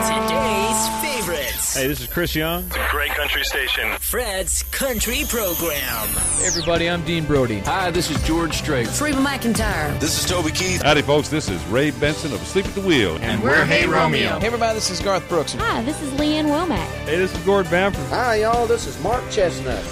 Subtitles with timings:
[0.00, 1.74] Today's favorites.
[1.76, 2.64] Hey, this is Chris Young.
[2.64, 3.90] It's a great country station.
[3.98, 6.08] Fred's Country Program.
[6.38, 7.58] Hey everybody, I'm Dean Brody.
[7.60, 8.88] Hi, this is George Strait.
[8.98, 10.00] Reba McEntire.
[10.00, 10.80] This is Toby Keith.
[10.80, 11.28] Howdy, folks.
[11.28, 13.18] This is Ray Benson of Sleep at the Wheel.
[13.20, 14.38] And we're Hey Romeo.
[14.38, 15.52] Hey everybody, this is Garth Brooks.
[15.52, 16.78] Hi, this is Lee Ann Womack.
[17.04, 18.06] Hey, this is Gord Bamford.
[18.06, 18.66] Hi, y'all.
[18.66, 19.84] This is Mark Chesnutt.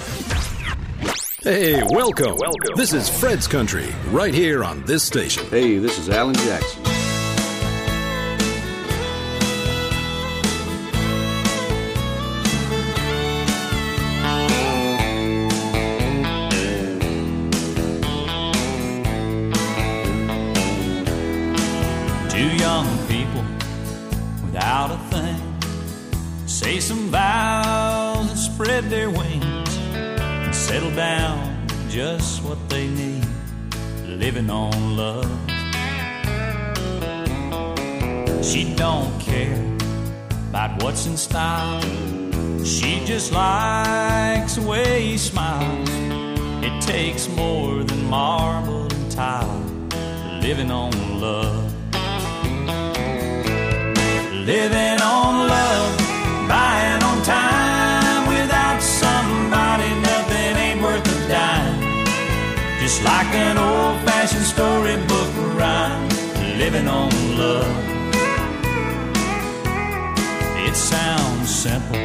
[1.43, 2.35] Hey, welcome.
[2.35, 2.75] Welcome.
[2.75, 5.45] This is Fred's Country, right here on this station.
[5.49, 6.88] Hey, this is Alan Jackson.
[30.79, 33.25] Settle down just what they need,
[34.05, 35.29] living on love.
[38.41, 39.61] She don't care
[40.49, 41.81] about what's in style.
[42.63, 45.89] She just likes the way he smiles.
[46.63, 49.61] It takes more than marble and tile,
[50.41, 51.73] living on love.
[54.45, 55.97] Living on love,
[56.47, 56.98] buying
[63.03, 66.09] Like an old fashioned storybook rhyme,
[66.57, 67.85] living on love.
[70.67, 71.97] It sounds simple,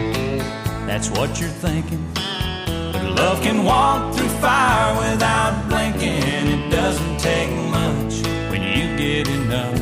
[0.86, 2.04] that's what you're thinking.
[2.14, 6.22] But love can walk through fire without blinking.
[6.54, 9.80] It doesn't take much when you get enough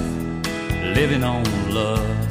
[0.96, 2.21] living on love.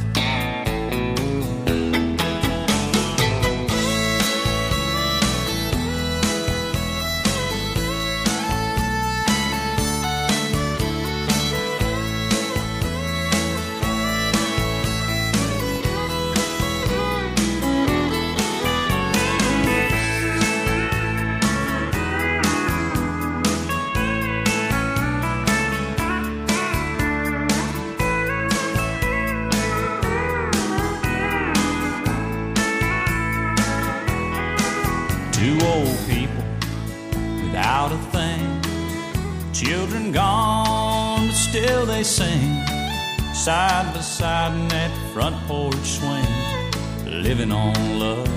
[44.22, 47.24] Side by side in that front porch swing.
[47.24, 48.28] Living on love.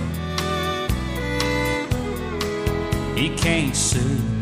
[3.15, 4.34] He can't sue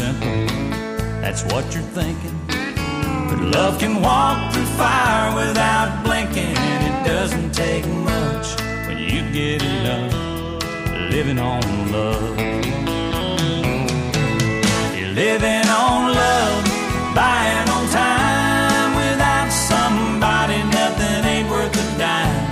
[0.00, 0.46] simple,
[1.20, 2.36] that's what you're thinking.
[3.28, 6.56] But love can walk through fire without blinking.
[6.56, 8.46] And it doesn't take much
[8.86, 10.12] when you get enough
[11.14, 11.60] living on
[11.92, 12.38] love.
[14.96, 16.64] You're living on love,
[17.14, 18.90] buying on time.
[19.04, 22.46] Without somebody, nothing ain't worth a dime.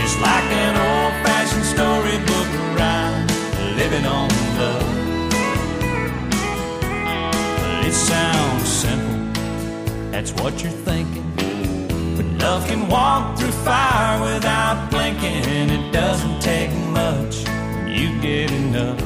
[0.00, 2.48] Just like an old fashioned storybook
[2.78, 3.26] rhyme,
[3.76, 4.27] living on
[7.88, 9.32] It sounds simple,
[10.10, 11.24] that's what you're thinking.
[12.16, 15.70] But love can walk through fire without blinking.
[15.70, 18.98] It doesn't take much when you get enough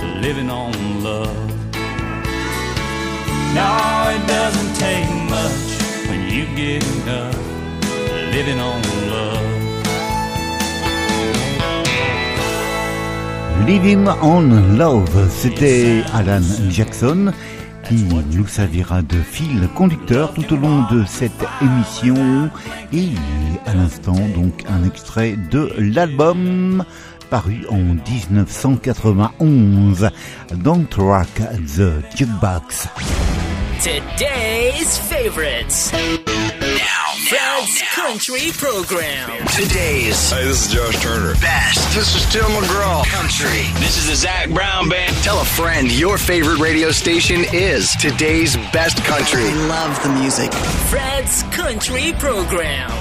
[0.00, 1.48] to living on love.
[3.54, 3.72] No,
[4.14, 5.68] it doesn't take much
[6.08, 7.38] when you get enough
[8.30, 9.52] living on love.
[13.66, 17.32] Living on Love, c'était Alan Jackson
[17.92, 22.48] nous servira de fil conducteur tout au long de cette émission
[22.92, 23.10] et
[23.66, 26.84] à l'instant donc un extrait de l'album
[27.30, 30.08] paru en 1991
[30.56, 31.42] Don't Rock
[31.76, 32.88] the Jukebox.
[36.62, 39.28] Now, Fred's Country Program.
[39.48, 40.30] Today's.
[40.30, 41.34] Hey, this is Josh Turner.
[41.40, 41.92] Best.
[41.92, 43.04] This is Tim McGraw.
[43.06, 43.66] Country.
[43.80, 45.12] This is the Zac Brown Band.
[45.24, 49.42] Tell a friend your favorite radio station is today's best country.
[49.42, 50.54] I love the music.
[50.88, 52.92] Fred's Country Program.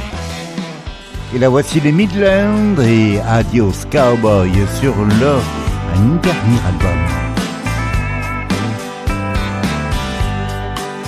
[1.31, 5.43] Et la voici les Midlands et Adios Cowboy sur leur
[6.23, 6.97] dernier album.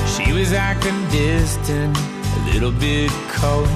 [0.05, 1.97] She was acting distant,
[2.53, 3.67] little bit cold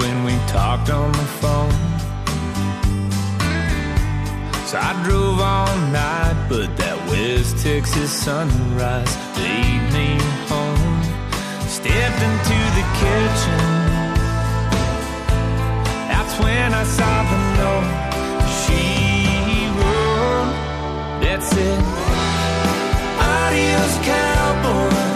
[0.00, 1.70] when we talked on the phone.
[4.66, 10.08] So I drove all night, but that West Texas sunrise laid me
[10.48, 11.02] home.
[11.68, 13.66] Stepped into the kitchen,
[16.08, 17.90] that's when I saw the note
[18.60, 18.80] she
[19.76, 20.54] wrote.
[21.22, 21.80] That's it.
[23.20, 25.11] Adios, cowboy.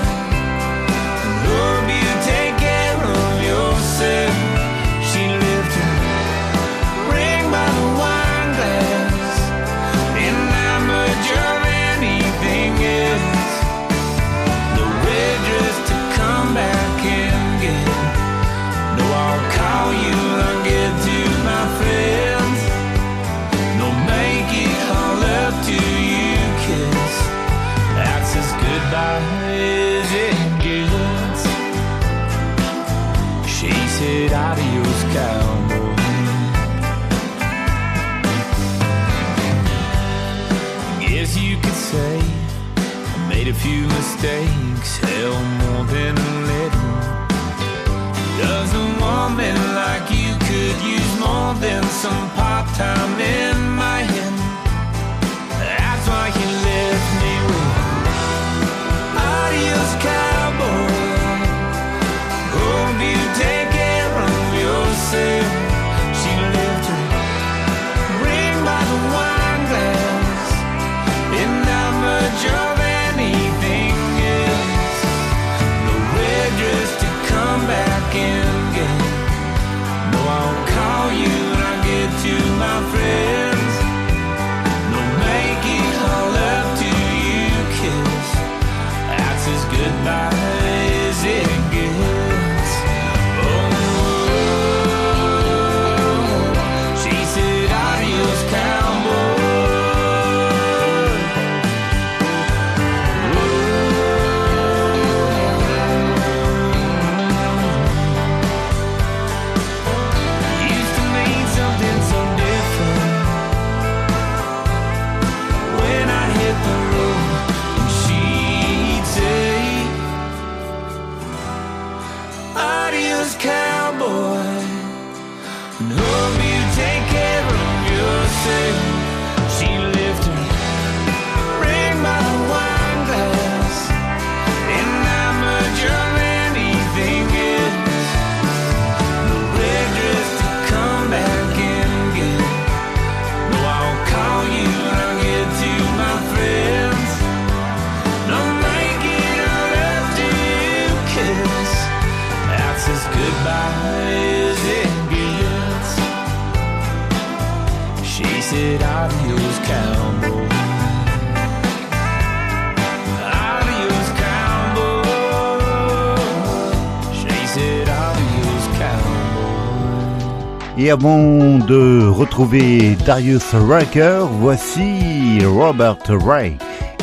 [170.86, 176.56] Et avant de retrouver Darius Rucker, voici Robert Ray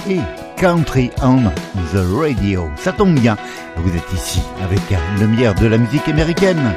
[0.09, 0.19] et
[0.55, 1.49] Country on
[1.91, 2.69] the Radio.
[2.77, 3.35] Ça tombe bien,
[3.75, 4.79] vous êtes ici avec
[5.19, 6.73] le meilleur de la musique américaine.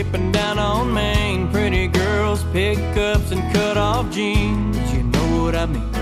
[0.00, 1.50] skipping down on Main.
[1.50, 4.92] Pretty girls, pickups, and cut off jeans.
[4.94, 5.92] You know what I mean.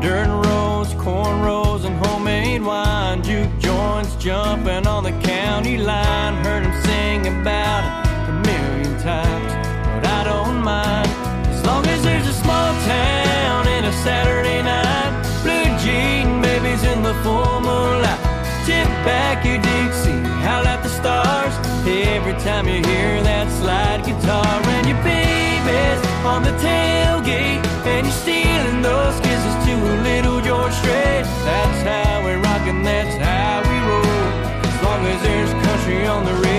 [0.00, 3.22] Dirt roads, cornrows, and homemade wine.
[3.22, 6.34] Juke joints jumping on the county line.
[6.44, 9.39] Heard him sing about it a million times.
[22.44, 28.80] time you hear that slide guitar and your baby's on the tailgate and you're stealing
[28.80, 31.24] those kisses to a little George Strait.
[31.44, 34.04] That's how we're rocking, that's how we roll.
[34.64, 36.49] As long as there's country on the radio.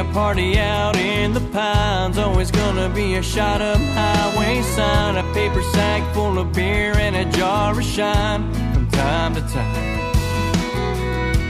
[0.00, 2.16] a party out in the pines.
[2.16, 7.16] Always gonna be a shot up highway sign, a paper sack full of beer and
[7.16, 8.42] a jar of shine
[8.72, 10.00] from time to time.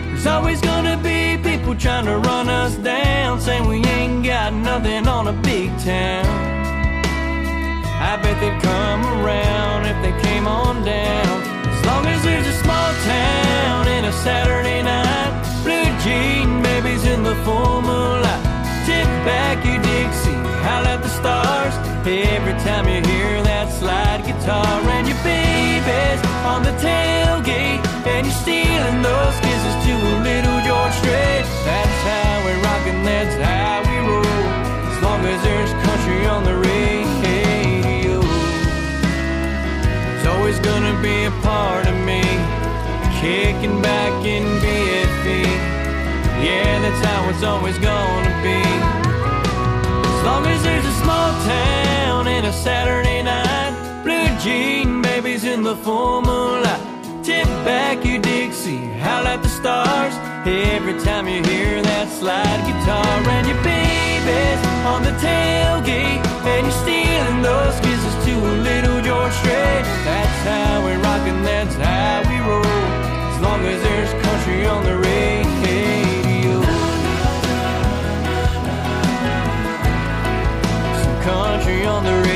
[0.08, 5.06] There's always gonna be people trying to run us down, saying we ain't got nothing
[5.06, 6.26] on a big town.
[8.10, 11.36] I bet they'd come around if they came on down.
[11.74, 17.22] As long as there's a small town and a Saturday night, blue jean babies in
[17.22, 18.29] the full moonlight.
[19.24, 20.32] Back your Dixie,
[20.64, 21.74] howl at the stars.
[22.06, 28.40] Every time you hear that slide guitar and your baby's on the tailgate, and you're
[28.40, 31.44] stealing those kisses to a little George Strait.
[31.68, 34.24] That's how we rock and that's how we roll.
[34.88, 38.24] As long as there's country on the radio,
[40.08, 42.24] there's always gonna be a part of me
[43.20, 45.44] kicking back in BFE.
[46.40, 49.09] Yeah, that's how it's always gonna be.
[50.20, 53.72] As long as there's a small town and a Saturday night,
[54.04, 57.24] blue jean babies in the full moonlight.
[57.24, 60.12] Tip back your Dixie, howl at the stars.
[60.44, 66.80] Every time you hear that slide guitar and your baby's on the tailgate, and you're
[66.84, 69.84] stealing those kisses to a little George Strait.
[70.04, 72.66] That's how we rock and that's how we roll.
[72.66, 75.19] As long as there's country on the radio.
[81.86, 82.29] On the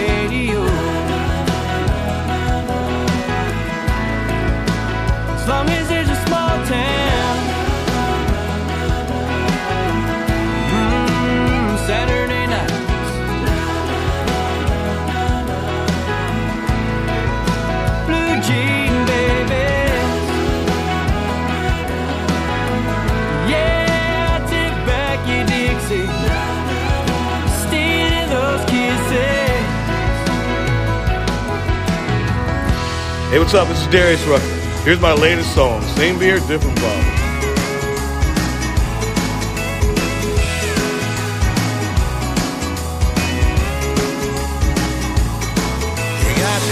[33.35, 33.67] Hey, what's up?
[33.67, 34.45] This is Darius Rucker.
[34.85, 37.03] Here's my latest song, Same Beer, Different got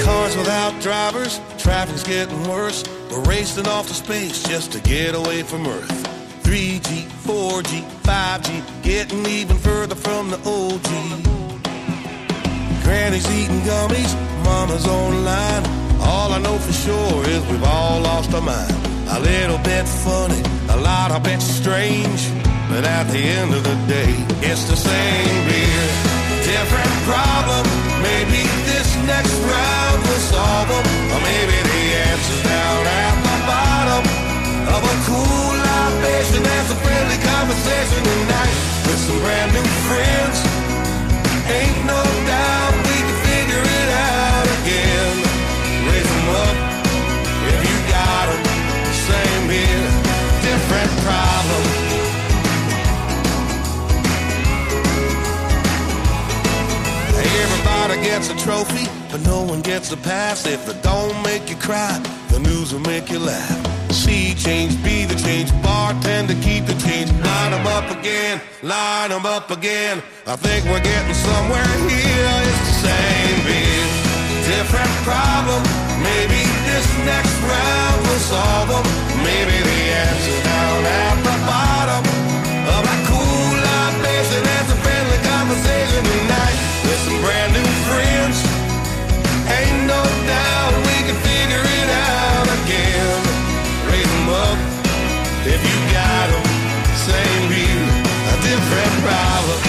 [0.05, 2.85] cars without drivers, traffic's getting worse.
[3.11, 5.91] We're racing off to space just to get away from Earth.
[6.45, 11.25] 3G, 4G, 5G, getting even further from the OG.
[12.85, 14.15] Granny's eating gummies,
[14.45, 15.82] mama's online.
[16.03, 18.75] All I know for sure is we've all lost our mind.
[19.09, 22.23] A little bit funny, a lot I bet strange.
[22.69, 25.87] But at the end of the day, it's the same beer,
[26.43, 27.65] different problem.
[28.03, 30.87] Maybe this next round will solve them.
[31.13, 34.03] Or maybe the answer's down at the bottom
[34.75, 36.41] of a cool libation.
[36.43, 38.57] There's a friendly conversation tonight
[38.89, 40.37] with some brand new friends.
[41.53, 42.72] Ain't no doubt
[58.43, 60.47] trophy, but no one gets a pass.
[60.47, 61.95] If it don't make you cry,
[62.29, 63.59] the news will make you laugh.
[63.93, 67.11] See change, be the change, bartender keep the change.
[67.23, 70.03] Line 'em up again, line 'em up again.
[70.27, 72.35] I think we're getting somewhere here.
[72.51, 73.87] It's the same beer,
[74.55, 75.63] different problem.
[76.03, 78.87] Maybe this next round will solve 'em.
[79.29, 82.03] Maybe the answer down at the bottom
[82.75, 84.41] of cool libation.
[84.49, 86.57] There's a friendly conversation tonight
[86.87, 87.52] with some brand
[95.47, 96.45] if you got 'em.
[96.95, 97.85] Same beer,
[98.33, 99.61] a different problem.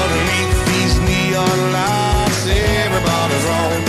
[0.00, 2.42] Underneath these neon lights,
[2.84, 3.80] everybody's wrong,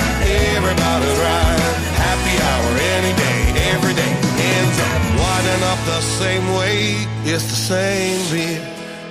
[0.55, 1.75] everybody's right.
[2.05, 3.41] Happy hour any day,
[3.73, 4.13] every day
[4.55, 7.07] ends up winding up the same way.
[7.25, 8.61] It's the same beer,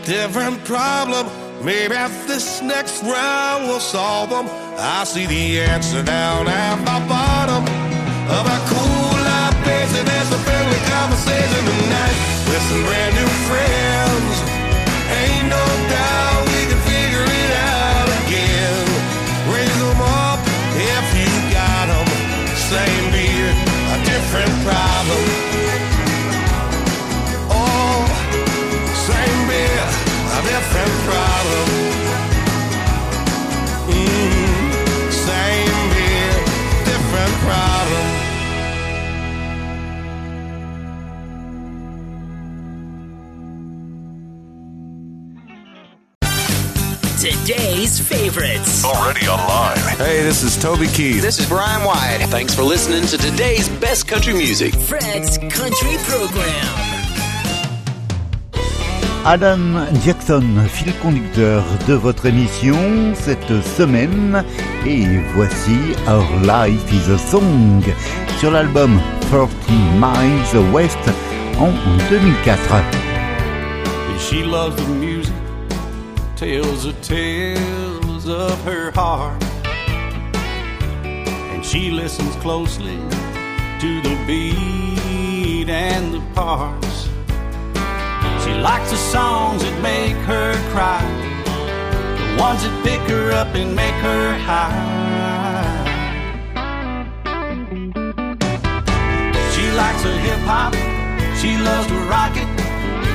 [0.04, 1.43] different problem.
[1.64, 1.96] Maybe
[2.28, 4.46] this next round we'll solve them.
[4.76, 7.64] I see the answer down at the bottom
[8.28, 12.16] of a cool light base, and there's a friendly conversation tonight
[12.52, 14.34] with some brand new friends.
[15.08, 18.84] Ain't no doubt we can figure it out again.
[19.48, 20.40] Raise 'em up
[20.76, 22.06] if you got 'em.
[22.60, 23.48] Same beer,
[23.94, 25.53] a different problem.
[30.44, 31.66] Different problem.
[33.88, 36.36] Mm, same beer,
[36.84, 38.24] different problem.
[47.24, 48.84] Today's favorites.
[48.84, 51.22] Already online Hey, this is Toby Keith.
[51.22, 52.26] This is Brian White.
[52.28, 54.74] Thanks for listening to today's best country music.
[54.74, 56.93] Fred's Country Program.
[59.26, 62.76] Adam Jackson, fil conducteur de votre émission
[63.14, 64.44] cette semaine.
[64.84, 67.82] Et voici Our Life is a Song
[68.38, 69.00] sur l'album
[69.30, 69.48] 30
[69.98, 70.98] Miles West
[71.58, 71.70] en
[72.10, 72.84] 2004.
[74.18, 75.32] She loves the music,
[76.36, 79.42] tells the tales of her heart.
[81.54, 82.98] And she listens closely
[83.80, 87.03] to the beat and the parts.
[88.44, 91.00] She likes the songs that make her cry,
[92.20, 94.76] the ones that pick her up and make her high.
[99.54, 100.74] She likes a hip hop,
[101.40, 102.50] she loves to rock it.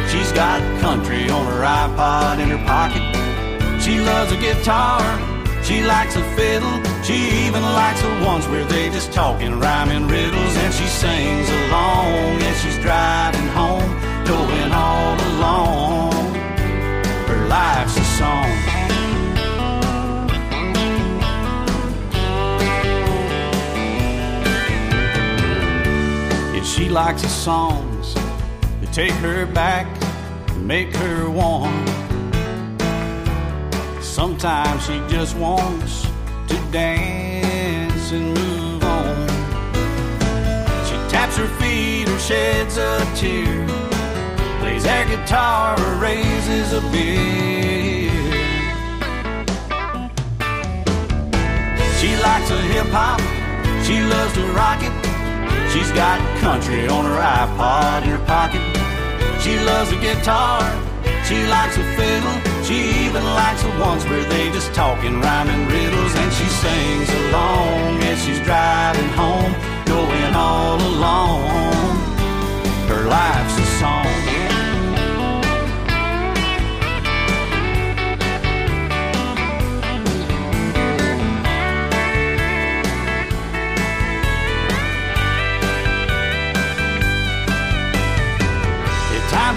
[0.09, 3.05] She's got country on her iPod in her pocket.
[3.83, 4.99] She loves a guitar,
[5.61, 6.73] she likes a fiddle.
[7.03, 10.57] She even likes the ones where they just talk and rhyme in riddles.
[10.57, 13.98] And she sings along as she's driving home
[14.29, 16.35] going all alone.
[17.29, 18.51] Her life's a song.
[26.53, 29.87] Yeah, she likes the songs that take her back,
[30.49, 31.87] and make her warm.
[33.99, 36.03] Sometimes she just wants
[36.49, 39.27] to dance and move on.
[40.87, 43.79] She taps her feet or sheds a tear
[44.81, 48.11] plays guitar or raises a beer.
[51.99, 53.19] She likes a hip hop,
[53.83, 54.93] she loves to rock it.
[55.71, 58.61] She's got country on her iPod in her pocket.
[59.41, 60.61] She loves a guitar,
[61.25, 62.37] she likes a fiddle.
[62.63, 66.15] She even likes the ones where they just talk and rhyme in riddles.
[66.15, 69.53] And she sings along as she's driving home,
[69.85, 71.97] going all alone.
[72.87, 74.18] Her life's a song.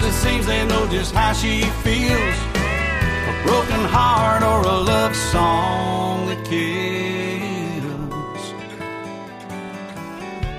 [0.05, 2.37] It seems they know just how she feels.
[3.31, 7.33] A broken heart or a love song that kills.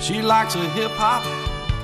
[0.03, 1.25] She likes a hip hop,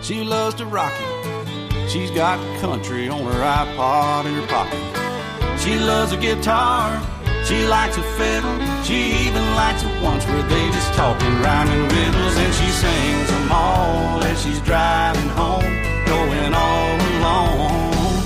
[0.03, 1.91] she loves to rock it.
[1.91, 5.61] She's got country on her iPod in her pocket.
[5.61, 6.99] She loves a guitar,
[7.45, 8.59] she likes a fiddle.
[8.85, 12.37] She even likes the ones where they just talk and riddles.
[12.37, 18.23] And she sings them all as she's driving home going all alone.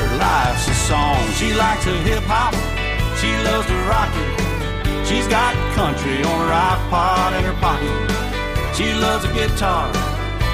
[0.00, 1.20] Her life's a song.
[1.40, 2.52] She likes a hip hop.
[3.20, 5.06] She loves to rock it.
[5.08, 7.96] She's got country on her iPod in her pocket.
[8.76, 9.88] She loves a guitar.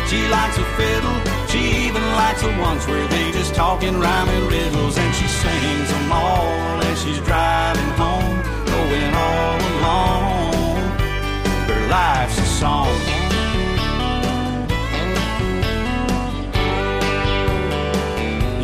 [0.07, 1.19] She likes a fiddle.
[1.51, 4.97] She even likes the ones where they just talk and rhyme in riddles.
[4.97, 8.37] And she sings them all as she's driving home,
[8.73, 10.91] going all alone.
[11.71, 13.16] Her life's a song.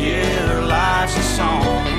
[0.03, 1.92] Yeah, her life's a song.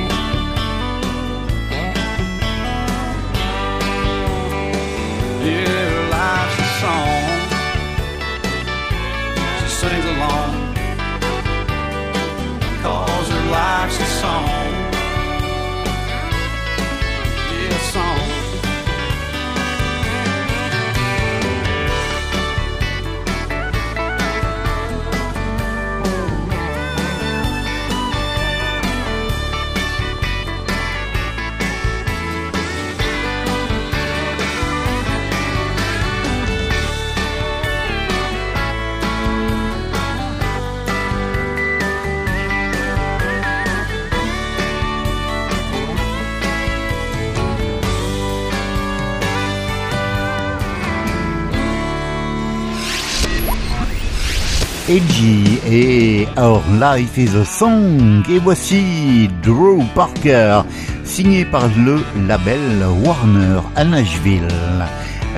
[56.78, 58.24] Life is a Song.
[58.28, 60.62] Et voici Drew Parker,
[61.04, 64.48] signé par le label Warner à Nashville.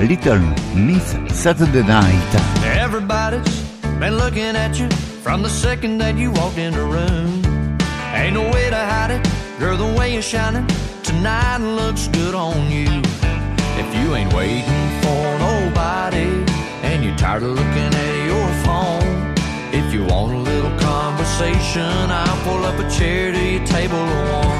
[0.01, 0.41] Little
[0.75, 2.35] Miss Saturday Night.
[2.79, 3.63] Everybody's
[3.99, 4.89] been looking at you
[5.23, 7.41] from the second that you walked in the room.
[8.13, 9.27] Ain't no way to hide it,
[9.59, 10.67] girl, the way you're shining
[11.03, 13.01] tonight looks good on you.
[13.77, 16.43] If you ain't waiting for nobody
[16.83, 19.06] and you're tired of looking at your phone,
[21.37, 24.59] conversation, I'll pull up a chair to your table of one.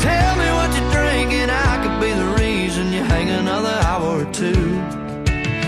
[0.00, 4.32] Tell me what you're drinking, I could be the reason you hang another hour or
[4.32, 4.64] two.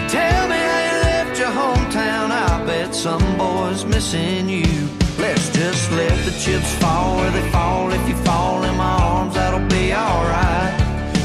[0.08, 2.30] Tell me how you left your hometown.
[2.30, 4.88] I bet some boy's missing you.
[5.18, 7.92] Let's just let the chips fall where they fall.
[7.92, 10.78] If you fall in my arms, that'll be alright.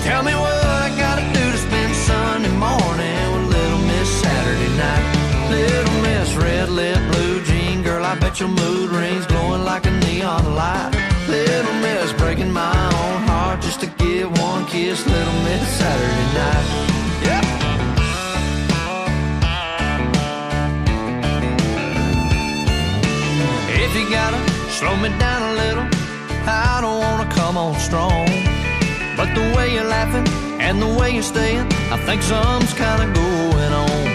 [0.03, 0.56] Tell me what
[8.37, 10.91] Girl, your mood rings glowing like a neon light.
[11.27, 15.05] Little Miss breaking my own heart just to give one kiss.
[15.05, 16.65] Little Miss Saturday night.
[23.69, 24.39] If you gotta
[24.71, 25.87] slow me down a little,
[26.45, 28.27] I don't wanna come on strong.
[29.15, 30.27] But the way you're laughing
[30.59, 34.05] and the way you're staying, I think something's kinda going on.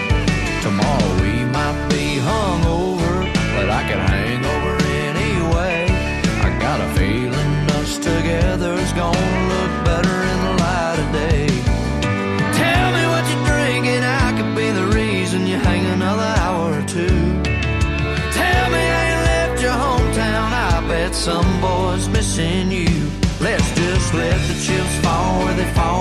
[0.61, 2.82] Tomorrow we might be hungover,
[22.35, 23.11] missing you.
[23.39, 25.93] Let's just let the chips fall where they fall.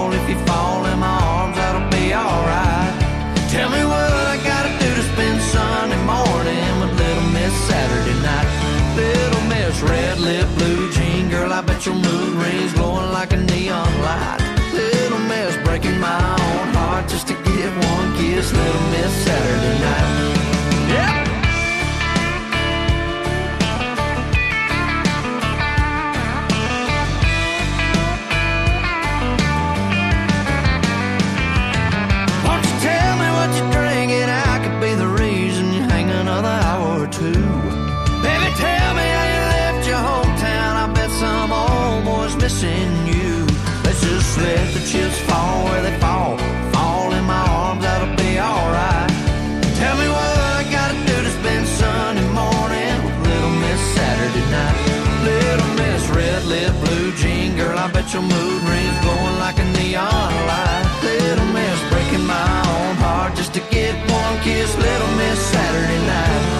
[58.03, 61.01] Bet your mood rings glowing like a neon light.
[61.05, 64.77] Little Miss breaking my own heart just to get one kiss.
[64.77, 66.59] Little Miss Saturday night.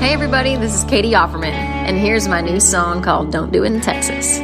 [0.00, 3.72] Hey everybody, this is Catie Offerman, and here's my new song called Don't Do It
[3.72, 4.40] in Texas.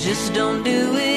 [0.00, 1.09] Just don't do it,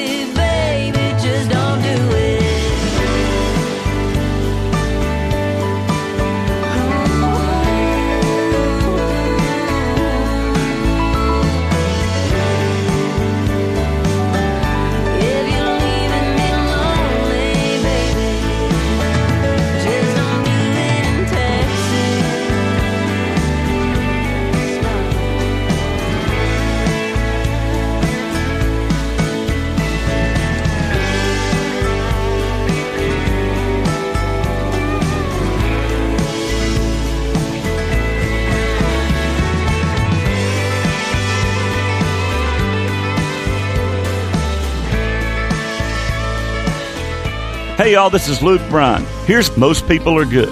[48.04, 49.02] y'all, this is Luke Bryan.
[49.24, 50.50] Here's Most People Are Good.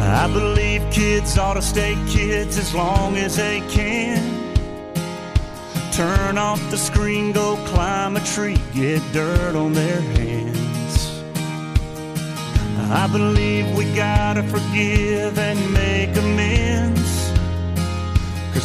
[0.00, 4.20] I believe kids ought to stay kids as long as they can.
[5.92, 11.22] Turn off the screen, go climb a tree, get dirt on their hands.
[12.90, 15.91] I believe we gotta forgive and make.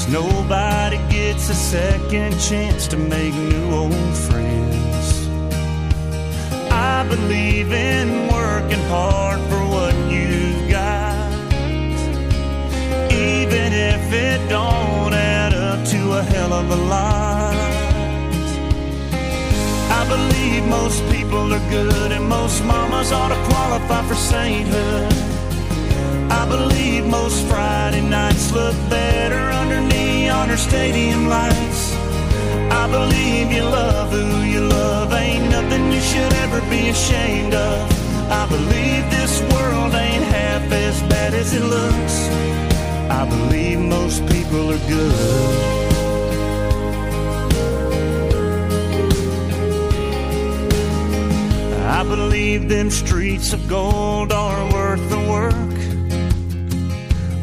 [0.09, 5.27] Nobody gets a second chance to make new old friends.
[6.71, 11.33] I believe in working hard for what you've got.
[13.11, 17.55] Even if it don't add up to a hell of a lot.
[19.91, 25.11] I believe most people are good and most mamas ought to qualify for sainthood.
[26.31, 27.86] I believe most Friday
[30.57, 31.93] or stadium lights.
[32.81, 37.79] I believe you love who you love, ain't nothing you should ever be ashamed of.
[38.31, 42.15] I believe this world ain't half as bad as it looks.
[43.19, 45.15] I believe most people are good.
[51.99, 55.75] I believe them streets of gold are worth the work.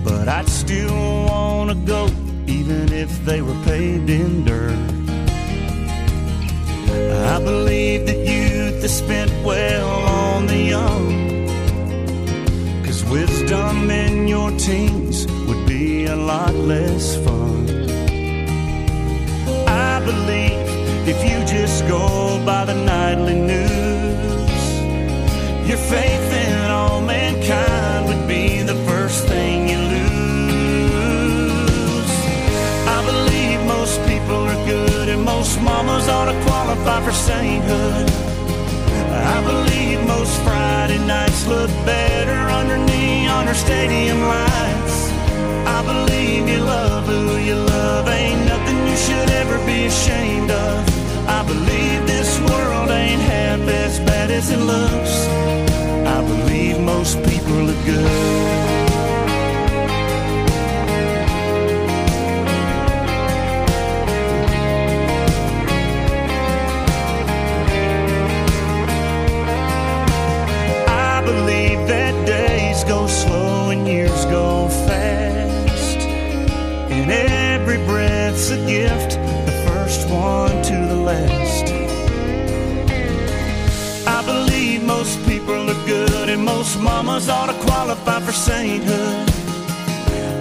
[0.05, 0.94] But I'd still
[1.27, 2.09] wanna go
[2.47, 4.79] even if they were paved in dirt.
[7.27, 11.07] I believe that youth is spent well on the young.
[12.85, 17.69] Cause wisdom in your teens would be a lot less fun.
[19.67, 20.69] I believe
[21.09, 24.65] if you just go by the nightly news,
[25.69, 27.74] your faith in all mankind
[35.64, 38.07] mamas ought to qualify for sainthood.
[39.35, 44.96] I believe most Friday nights look better under neon or stadium lights.
[45.77, 50.77] I believe you love who you love, ain't nothing you should ever be ashamed of.
[51.38, 55.14] I believe this world ain't half as bad as it looks.
[56.16, 58.63] I believe most people are good.
[84.07, 89.29] I believe most people are good and most mamas ought to qualify for sainthood.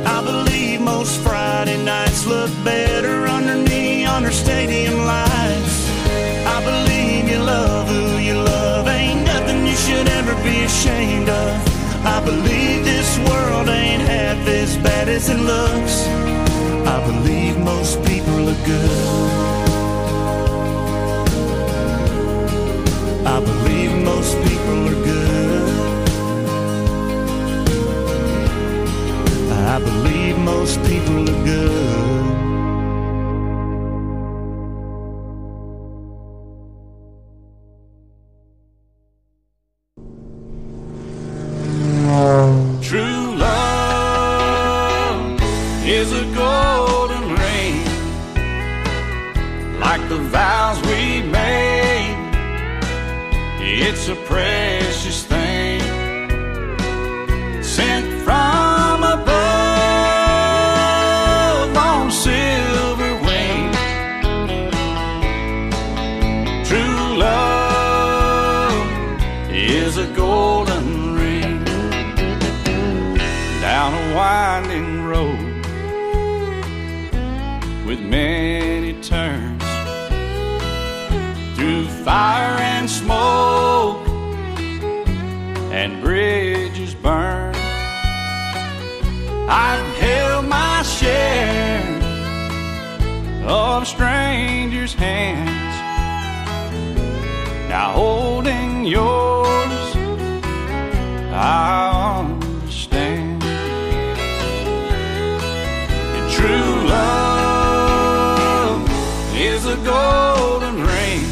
[0.05, 5.75] I believe most Friday nights look better under neon or stadium lights.
[6.55, 11.73] I believe you love who you love, ain't nothing you should ever be ashamed of.
[12.05, 16.07] I believe this world ain't half as bad as it looks.
[16.87, 19.62] I believe most people are good.
[23.35, 26.07] I believe most people are good.
[29.73, 32.12] I believe most people are good.
[101.35, 103.43] I understand.
[106.15, 108.87] And true love
[109.35, 111.23] is a golden ring,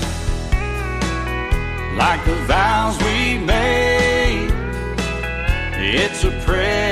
[1.97, 4.49] like the vows we made.
[5.77, 6.90] It's a precious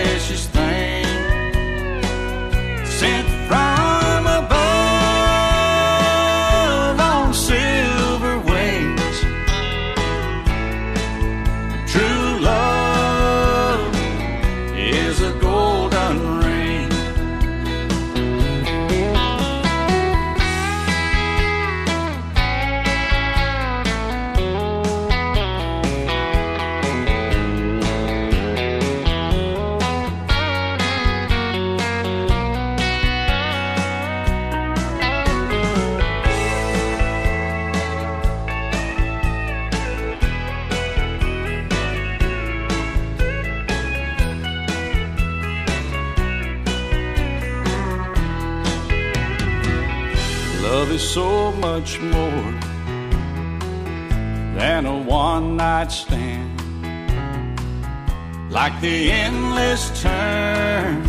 [58.69, 61.01] Like the endless turn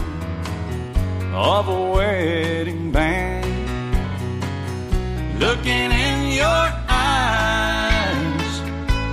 [1.34, 3.44] of a wedding band.
[5.38, 8.60] Looking in your eyes,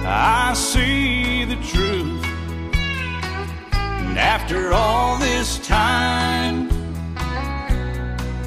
[0.06, 2.24] I see the truth.
[3.74, 6.70] And after all this time,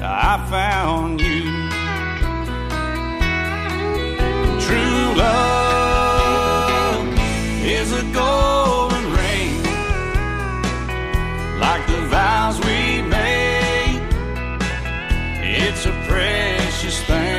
[0.01, 1.50] I found you.
[15.73, 17.30] It's a precious thing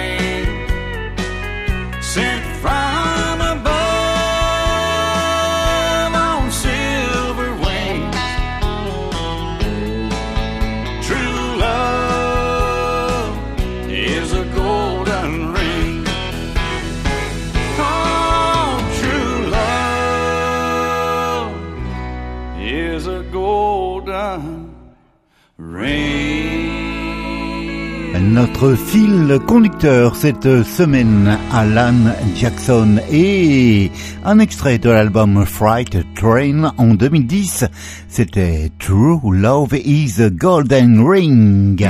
[28.43, 33.89] Notre fil conducteur cette semaine, Alan Jackson et
[34.25, 37.67] un extrait de l'album Fright Train en 2010,
[38.09, 41.81] c'était True Love is a Golden Ring.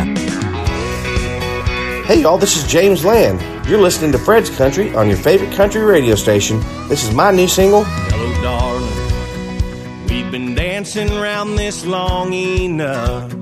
[2.06, 3.40] Hey y'all, this is James Land.
[3.66, 6.60] You're listening to Fred's Country on your favorite country radio station.
[6.90, 7.84] This is my new single.
[7.84, 10.06] Hello, darling.
[10.06, 13.41] We've been dancing around this long enough.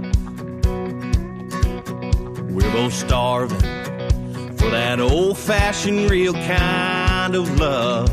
[2.53, 3.61] We're both starving
[4.57, 8.11] for that old fashioned, real kind of love.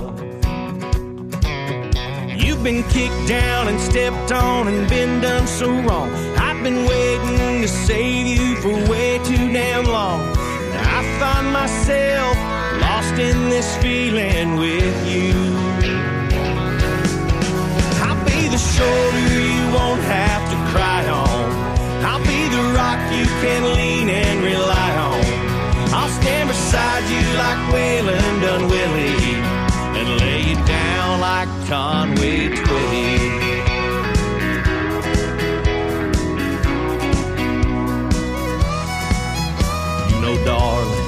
[2.39, 6.11] You've been kicked down and stepped on and been done so wrong.
[6.37, 10.21] I've been waiting to save you for way too damn long.
[10.21, 12.37] I find myself
[12.79, 15.33] lost in this feeling with you.
[18.05, 21.26] I'll be the shoulder you won't have to cry on.
[22.87, 25.25] Rock you can lean and rely on.
[25.93, 29.35] I'll stand beside you like Waylon done Willie
[29.97, 33.11] and lay you down like Conway Twitty.
[40.09, 41.07] You know, darling,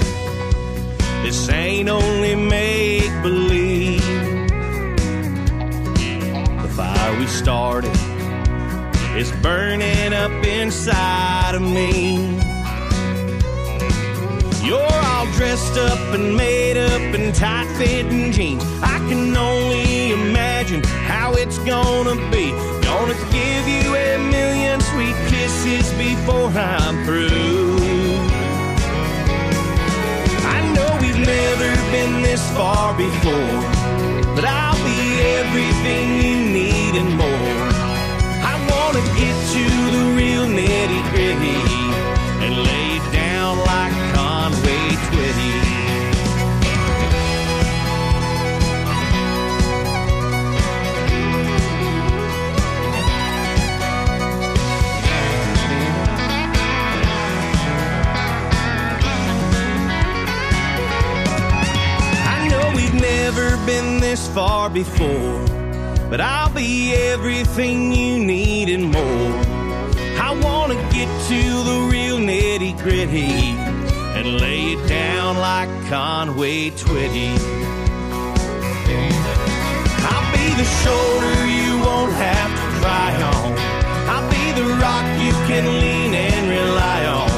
[1.23, 4.03] this ain't only make believe.
[6.61, 8.08] The fire we started
[9.17, 12.37] is burning up inside of me.
[14.63, 18.63] You're all dressed up and made up in tight fitting jeans.
[18.81, 22.51] I can only imagine how it's gonna be.
[22.83, 28.17] Gonna give you a million sweet kisses before I'm through.
[30.55, 33.61] I know we've never been this far before,
[34.35, 36.08] but I'll be everything
[41.31, 45.53] and lay it down like Conway Twitty.
[62.25, 65.45] I know we've never been this far before,
[66.09, 69.48] but I'll be everything you need and more.
[70.99, 73.31] Get to the real nitty gritty
[74.19, 77.31] and lay it down like Conway Twitty.
[80.11, 83.55] I'll be the shoulder you won't have to cry on.
[84.11, 87.31] I'll be the rock you can lean and rely on.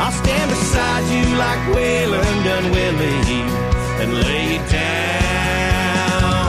[0.00, 3.44] I'll stand beside you like Waylon done Willie
[4.00, 6.48] and lay it down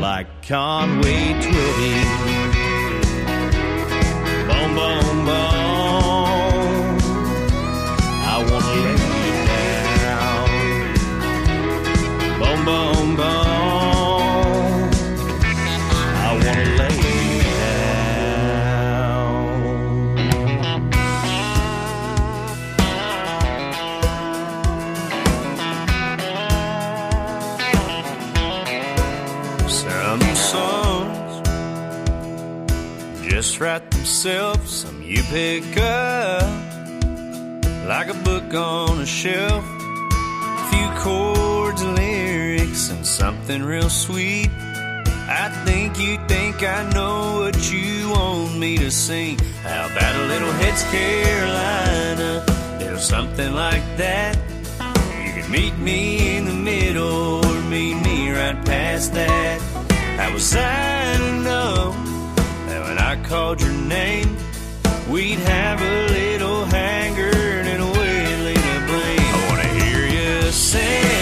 [0.00, 2.11] like Conway Twitty.
[35.12, 36.42] You pick up
[37.86, 39.62] like a book on a shelf.
[39.62, 44.48] A few chords and lyrics and something real sweet.
[45.28, 49.38] I think you think I know what you want me to sing.
[49.62, 52.44] How about a little Hits Carolina?
[52.78, 54.36] There's something like that.
[55.26, 59.60] You can meet me in the middle or meet me right past that.
[60.18, 61.92] How was I to know
[62.68, 64.38] that when I called your name,
[65.12, 69.34] we'd have a little hanger and a wailing to blame?
[69.34, 71.21] I wanna hear you sing,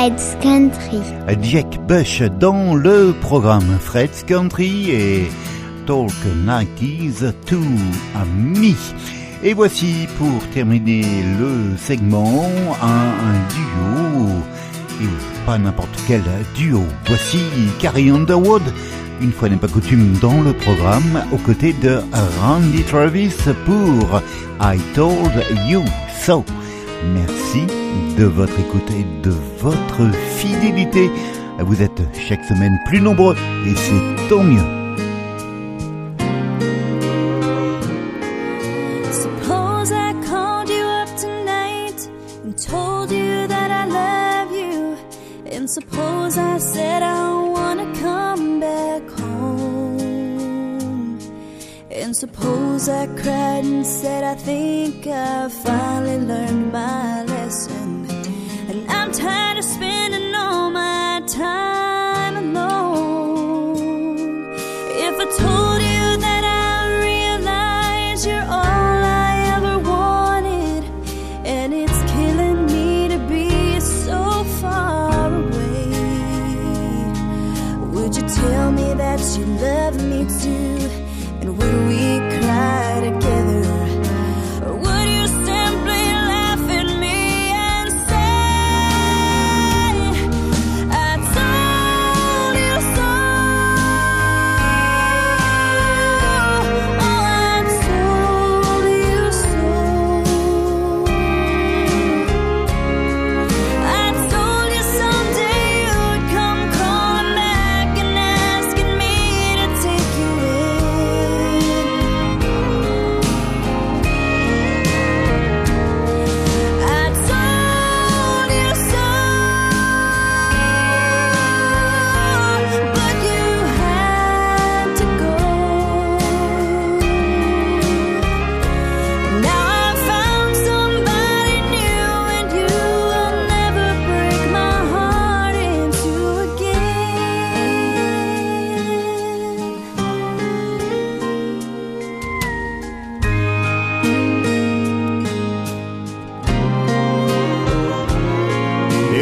[0.00, 1.02] Fred's Country.
[1.42, 5.30] Jack Bush dans le programme Fred's Country et
[5.86, 6.10] Talk
[6.46, 7.58] 90s to
[8.34, 8.72] Me.
[9.42, 11.04] Et voici pour terminer
[11.38, 12.48] le segment
[12.80, 14.26] un, un duo,
[15.02, 16.22] et pas n'importe quel
[16.54, 16.82] duo.
[17.04, 17.40] Voici
[17.78, 18.62] Carrie Underwood,
[19.20, 22.00] une fois n'est pas coutume dans le programme, aux côtés de
[22.40, 23.36] Randy Travis
[23.66, 24.22] pour
[24.62, 25.84] I Told You
[26.24, 26.42] So.
[27.12, 27.79] Merci
[28.18, 31.10] de votre écoute et de votre fidélité.
[31.58, 33.36] Vous êtes chaque semaine plus nombreux
[33.66, 34.80] et c'est tant mieux.
[45.72, 51.18] Suppose I said I wanna come back home.
[51.92, 57.19] And suppose I cried and said I think I finally learned my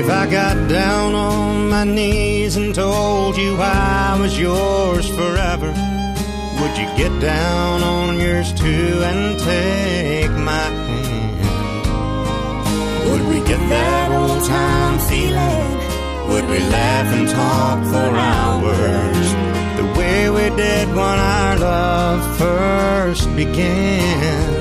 [0.09, 6.79] If I got down on my knees and told you I was yours forever, would
[6.79, 11.37] you get down on yours too and take my hand?
[13.11, 15.77] Would we get that old time feeling?
[16.31, 19.29] Would we laugh and talk for hours
[19.77, 24.55] the way we did when our love first began?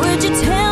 [0.00, 0.67] Would you tell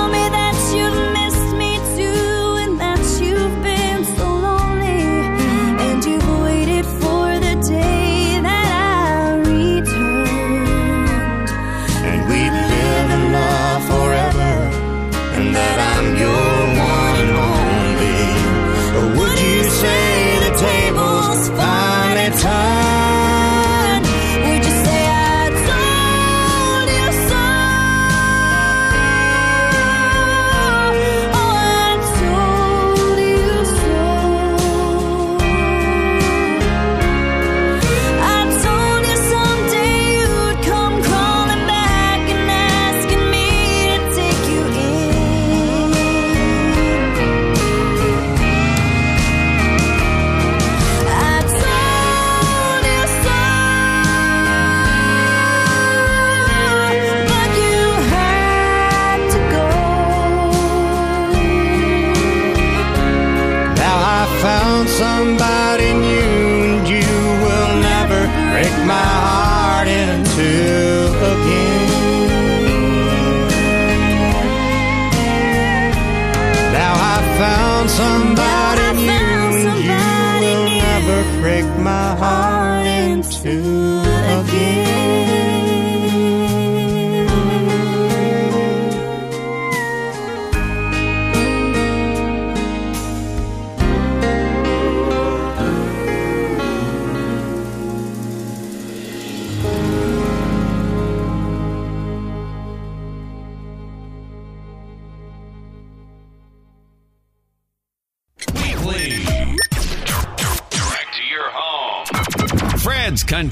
[83.27, 83.96] heart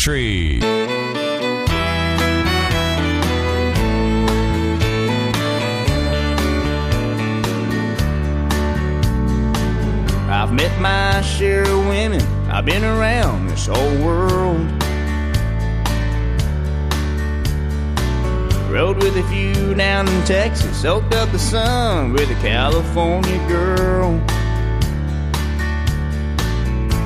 [0.05, 0.59] Country.
[10.29, 12.21] I've met my share of women.
[12.51, 14.61] I've been around this whole world.
[18.71, 20.83] Rode with a few down in Texas.
[20.83, 24.21] Soaked up the sun with a California girl.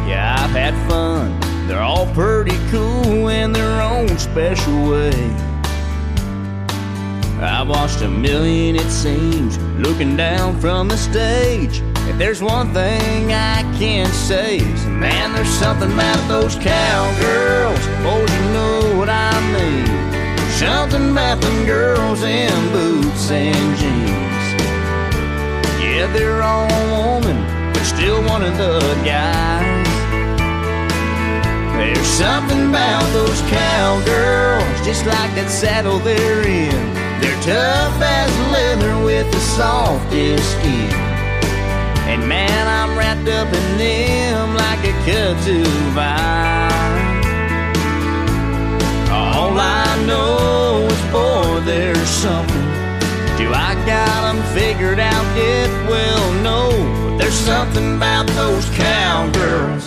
[0.09, 1.47] Yeah, I've had fun.
[1.68, 5.12] They're all pretty cool in their own special way.
[7.42, 11.82] I've watched a million, it seems, looking down from the stage.
[12.08, 17.86] If there's one thing I can say is, man, there's something about those cowgirls.
[18.02, 19.86] Boys, you know what I mean.
[20.52, 24.62] Something about them girls in boots and jeans.
[25.84, 26.66] Yeah, they're all
[26.96, 27.44] woman,
[27.74, 29.77] but still one of the guys.
[31.78, 36.74] There's something about those cowgirls, just like that saddle they're in.
[37.22, 40.90] They're tough as leather with the softest skin.
[42.10, 45.62] And man, I'm wrapped up in them like a kudzu
[45.94, 47.22] vine.
[49.14, 52.68] All I know is, boy, there's something.
[53.38, 55.70] Do I got 'em figured out yet?
[55.88, 56.60] Well, no,
[57.04, 59.86] but there's something about those cowgirls.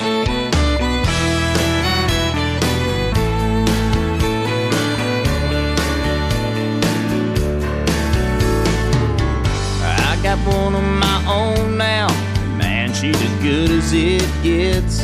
[10.23, 12.07] Got one of my own now.
[12.07, 15.01] And man, she's as good as it gets.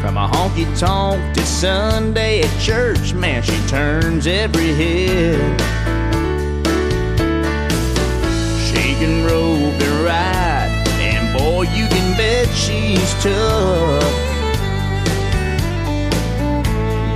[0.00, 5.60] From a honky tonk to Sunday at church, man, she turns every head.
[8.68, 14.04] She can rope and ride, and boy, you can bet she's tough.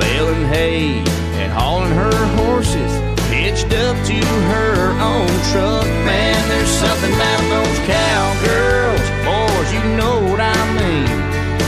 [0.01, 1.05] Baling hay
[1.41, 3.08] and hauling her horses
[3.59, 5.87] hitched up to her own truck.
[6.07, 11.09] Man, there's something about those cowgirls, boys, you know what I mean.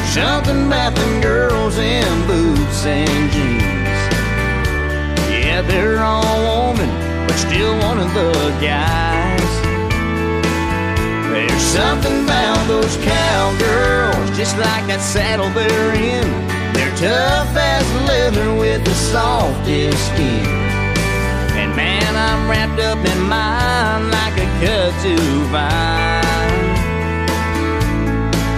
[0.07, 4.01] Something about them girls in boots and jeans.
[5.31, 6.91] Yeah, they're all woman,
[7.27, 9.51] but still one of the guys.
[11.31, 16.27] There's something about those cowgirls, just like that saddle they're in.
[16.73, 20.60] They're tough as leather with the softest skin.
[22.51, 25.17] Wrapped up in mine like a kudzu
[25.53, 26.71] vine.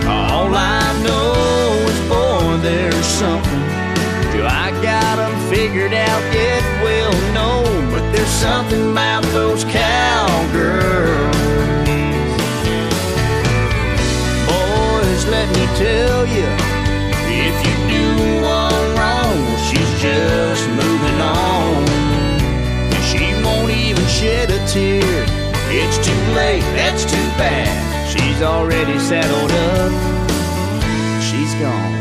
[0.08, 3.64] All I know is, boy, there's something.
[4.32, 6.62] Do I got 'em figured out yet?
[6.82, 7.50] Well, no,
[7.92, 11.36] but there's something about those cowgirls.
[14.48, 16.48] Boys, let me tell you,
[24.74, 28.08] It's too late, that's too bad.
[28.08, 29.92] She's already saddled up.
[31.22, 31.92] She's gone.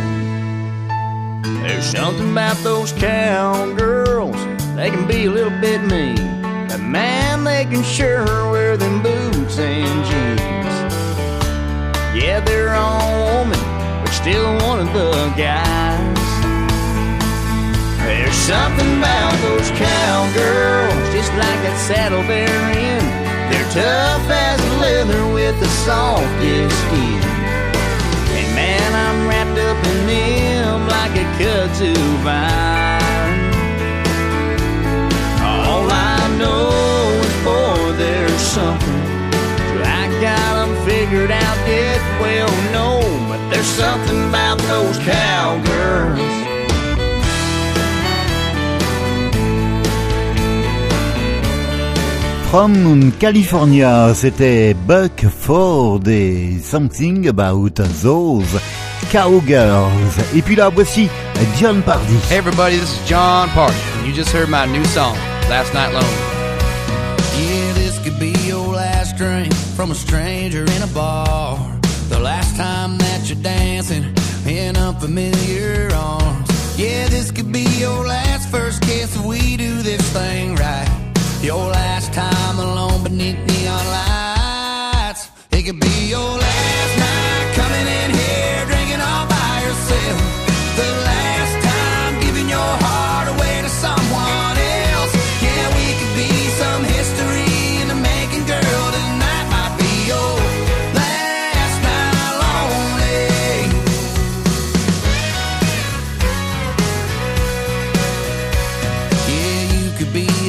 [1.64, 4.38] There's something about those cowgirls.
[4.76, 6.16] They can be a little bit mean.
[6.70, 10.42] But man, they can sure wear them boots and jeans.
[12.24, 13.60] Yeah, they're all woman,
[14.02, 16.11] but still one of the guys.
[18.32, 23.04] There's something about those cowgirls, just like that saddle they're in.
[23.52, 27.20] They're tough as leather with the softest skin.
[28.32, 31.92] And man, I'm wrapped up in them like a kudzu
[32.24, 33.52] vine.
[35.44, 36.72] All I know
[37.28, 39.04] is, boy, there's something.
[39.84, 42.00] I got 'em figured out yet?
[42.24, 46.51] Well, no, but there's something about those cowgirls.
[52.52, 57.70] From California, c'était Buck Ford et Something About
[58.04, 58.60] Those
[59.10, 60.20] Cowgirls.
[60.36, 61.08] Et puis là, voici
[61.58, 62.14] Jon Pardi.
[62.30, 65.16] Hey everybody, this is Jon Pardi, and you just heard my new song,
[65.50, 66.10] Last Night Lonely.
[67.40, 71.58] Yeah, this could be your last drink from a stranger in a bar.
[72.10, 74.14] The last time that you're dancing
[74.46, 76.50] in unfamiliar arms.
[76.78, 81.01] Yeah, this could be your last first kiss if we do this thing right.
[81.44, 85.32] Your last time alone beneath neon lights.
[85.52, 86.81] It could be your last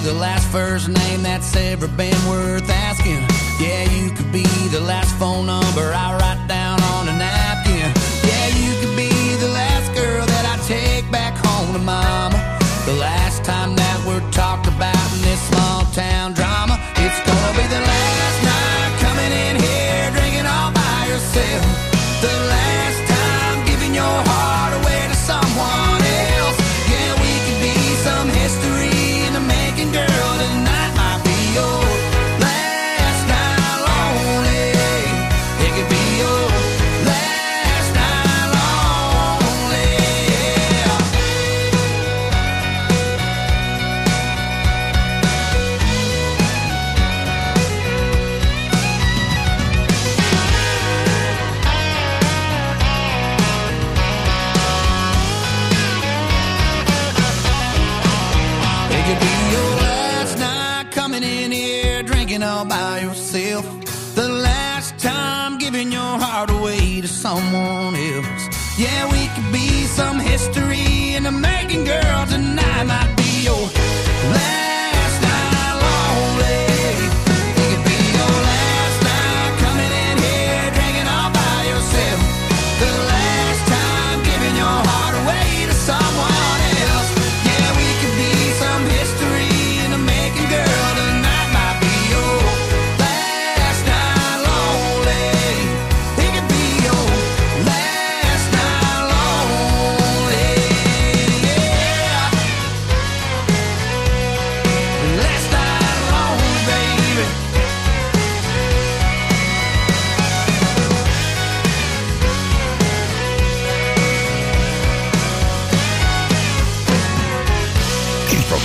[0.02, 3.22] the last first name that's ever been worth asking.
[3.60, 7.86] Yeah, you could be the last phone number I write down on a napkin.
[8.26, 12.58] Yeah, you could be the last girl that I take back home to mama.
[12.84, 16.80] The last time that we're talked about in this small town drama.
[16.98, 21.62] It's gonna be the last night coming in here drinking all by yourself.
[22.22, 22.61] The last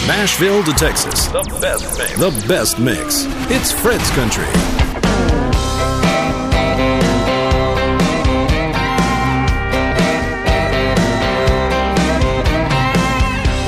[0.08, 1.28] Nashville to Texas.
[1.28, 2.18] The best mix.
[2.18, 3.26] The best mix.
[3.52, 4.46] It's Fred's Country.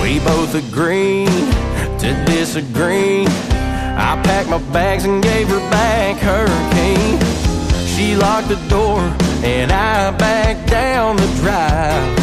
[0.02, 1.28] We both agreed
[2.00, 3.26] to disagree.
[3.28, 7.20] I packed my bags and gave her back her key.
[7.86, 9.02] She locked the door
[9.44, 12.19] and I backed down the drive.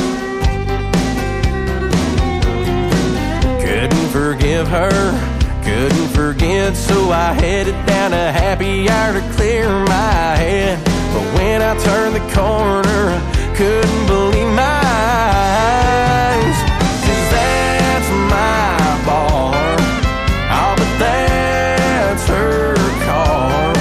[4.56, 10.78] Forgive her, couldn't forget, so I headed down a happy hour to clear my head.
[11.12, 13.20] But when I turned the corner,
[13.54, 14.80] couldn't believe my
[15.92, 16.56] eyes.
[17.02, 19.76] 'Cause that's my bar.
[20.58, 23.74] Oh, but that's her car.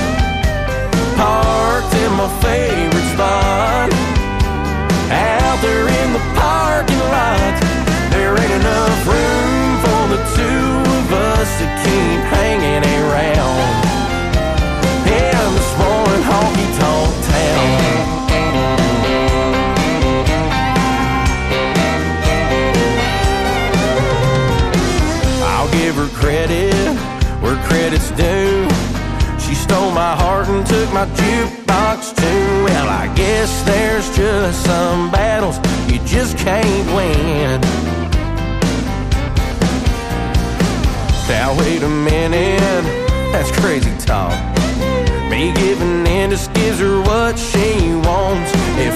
[1.15, 3.89] Parked in my favorite spot.
[5.09, 7.44] Out there in the parking lot.
[10.15, 10.65] The two
[10.97, 13.83] of us to keep hanging around.
[15.11, 17.69] In this one honky tonk town.
[25.51, 26.95] I'll give her credit
[27.41, 28.69] where credit's due.
[29.37, 32.63] She stole my heart and took my jukebox too.
[32.63, 35.57] Well, I guess there's just some battles
[35.91, 38.04] you just can't win.
[41.27, 42.83] Now, wait a minute,
[43.31, 44.31] that's crazy talk.
[45.27, 48.51] Me giving in just gives her what she wants.
[48.77, 48.94] If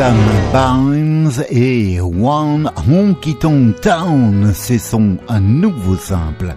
[0.00, 0.16] Adam
[0.50, 6.54] Barnes et One Honky Tonk Town, c'est son nouveau simple.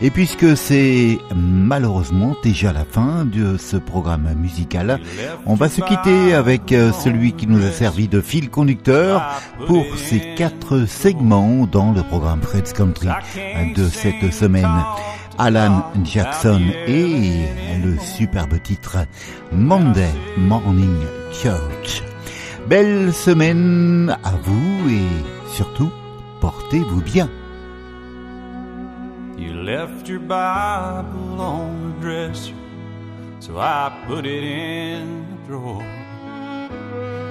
[0.00, 5.00] Et puisque c'est malheureusement déjà la fin de ce programme musical,
[5.44, 9.22] on va se quitter avec euh, celui qui nous a servi de fil conducteur
[9.66, 13.08] pour ces quatre segments dans le programme Fred's Country
[13.76, 14.82] de cette semaine.
[15.36, 17.44] Alan Jackson et
[17.84, 18.96] le superbe titre
[19.52, 20.08] Monday
[20.38, 20.96] Morning
[21.30, 22.07] Church.
[22.68, 25.90] Belle semaine à vous et surtout,
[26.42, 27.30] portez-vous bien.
[29.38, 32.52] You left your Bible on the dresser,
[33.40, 35.82] so I put it in the drawer.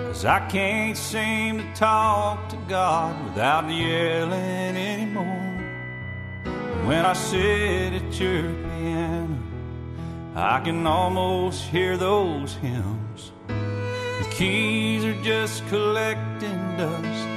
[0.08, 5.62] Cause I can't seem to talk to God without yelling anymore.
[6.88, 8.42] When I sit at your
[8.80, 9.38] piano,
[10.36, 13.07] I can almost hear those hymns.
[14.32, 17.28] Keys are just collecting dust,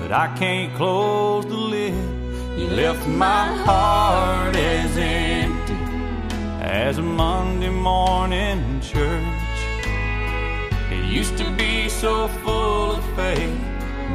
[0.00, 1.94] but I can't close the lid.
[2.58, 5.74] You left my heart as empty
[6.60, 9.58] as a Monday morning church.
[10.90, 13.60] It used to be so full of faith,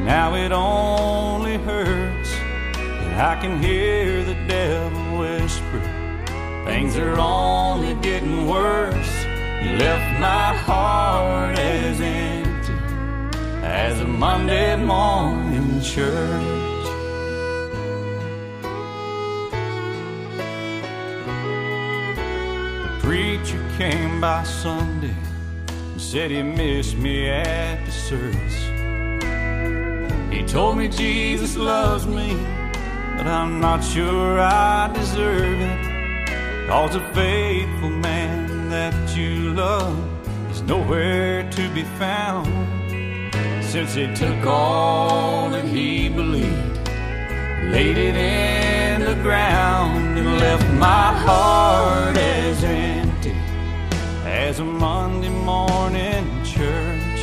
[0.04, 2.32] now it only hurts.
[2.76, 5.82] And I can hear the devil whisper,
[6.66, 9.33] things are only getting worse.
[9.64, 12.74] You left my heart as empty
[13.64, 16.88] as a Monday morning church.
[22.84, 25.16] The preacher came by Sunday
[25.68, 28.60] and said he missed me at the service.
[30.30, 32.36] He told me Jesus loves me,
[33.16, 36.68] but I'm not sure I deserve it.
[36.68, 39.96] Cause a faithful man that you love
[40.50, 42.48] is nowhere to be found.
[43.64, 46.78] Since he took all that he believed,
[47.76, 53.36] laid it in the ground, and left my heart as empty
[54.26, 57.20] as a Monday morning church.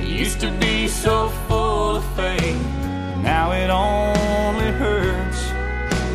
[0.00, 2.66] It used to be so full of faith,
[3.32, 5.42] now it only hurts.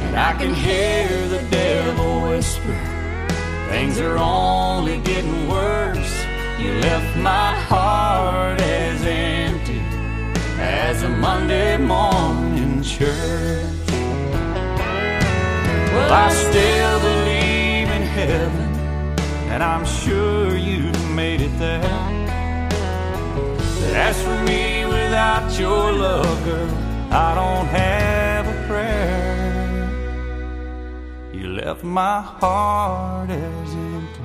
[0.06, 2.78] And I can hear the devil whisper,
[3.70, 6.16] things are only getting worse.
[6.60, 9.82] You left my heart as empty
[10.60, 13.90] as a Monday morning church.
[15.94, 18.70] Well, I still believe in heaven,
[19.52, 21.82] and I'm sure you've made it there.
[23.82, 26.74] But as for me, without your love, girl,
[27.12, 29.19] I don't have a prayer.
[31.50, 34.22] Left my heart as empty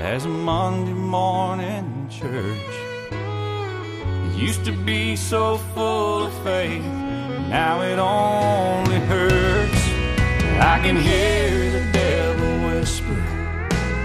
[0.00, 2.74] as a Monday morning church.
[3.12, 9.82] It used to be so full of faith, now it only hurts.
[10.58, 13.22] I can hear the devil whisper,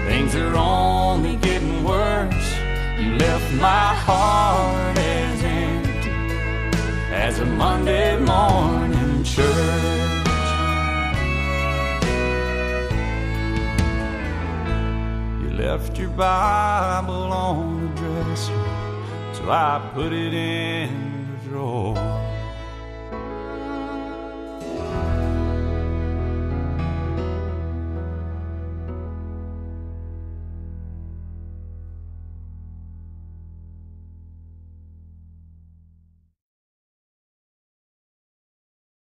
[0.06, 2.54] things are only getting worse.
[2.96, 6.10] You left my heart as empty
[7.12, 9.97] as a Monday morning church.
[15.58, 18.52] Left your Bible on the dresser,
[19.32, 22.17] so I put it in the drawer.